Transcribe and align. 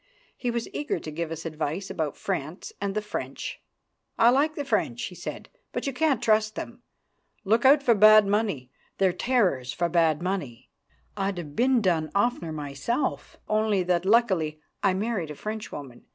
He 0.35 0.49
was 0.49 0.67
eager 0.73 0.97
to 0.97 1.11
give 1.11 1.29
us 1.31 1.45
advice 1.45 1.91
about 1.91 2.17
France 2.17 2.73
and 2.81 2.95
the 2.95 3.03
French. 3.03 3.61
"I 4.17 4.31
like 4.31 4.55
the 4.55 4.65
French," 4.65 5.03
he 5.03 5.13
said, 5.13 5.47
"but 5.71 5.85
you 5.85 5.93
can't 5.93 6.23
trust 6.23 6.55
them. 6.55 6.81
Look 7.43 7.65
out 7.65 7.83
for 7.83 7.93
bad 7.93 8.25
money. 8.25 8.71
They're 8.97 9.13
terrors 9.13 9.73
for 9.73 9.89
bad 9.89 10.19
money. 10.19 10.71
I'd 11.15 11.37
have 11.37 11.55
been 11.55 11.81
done 11.83 12.09
oftener 12.15 12.51
myself, 12.51 13.37
only 13.47 13.83
that 13.83 14.03
luckily 14.03 14.59
I 14.81 14.95
married 14.95 15.29
a 15.29 15.35
Frenchwoman. 15.35 16.05